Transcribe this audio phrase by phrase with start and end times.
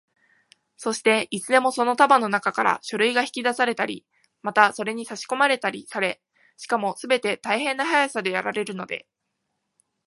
[0.77, 4.03] そして、いつでもその束のなかから書類が引き出されたり、
[4.41, 6.23] またそれにさしこまれたりされ、
[6.57, 9.05] しかもすべて大変な速さでやられるので、